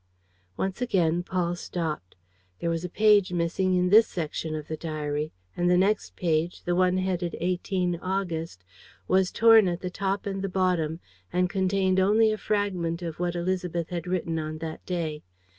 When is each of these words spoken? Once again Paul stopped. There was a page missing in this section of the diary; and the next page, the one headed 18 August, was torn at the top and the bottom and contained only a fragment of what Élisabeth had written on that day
Once 0.57 0.81
again 0.81 1.21
Paul 1.21 1.55
stopped. 1.55 2.15
There 2.59 2.71
was 2.71 2.83
a 2.83 2.89
page 2.89 3.31
missing 3.31 3.75
in 3.75 3.89
this 3.89 4.07
section 4.07 4.55
of 4.55 4.67
the 4.67 4.75
diary; 4.75 5.31
and 5.55 5.69
the 5.69 5.77
next 5.77 6.15
page, 6.15 6.63
the 6.63 6.75
one 6.75 6.97
headed 6.97 7.35
18 7.39 7.97
August, 8.01 8.63
was 9.07 9.29
torn 9.31 9.67
at 9.67 9.81
the 9.81 9.91
top 9.91 10.25
and 10.25 10.41
the 10.41 10.49
bottom 10.49 11.01
and 11.31 11.51
contained 11.51 11.99
only 11.99 12.31
a 12.31 12.37
fragment 12.39 13.03
of 13.03 13.19
what 13.19 13.35
Élisabeth 13.35 13.89
had 13.89 14.07
written 14.07 14.39
on 14.39 14.57
that 14.57 14.83
day 14.87 15.21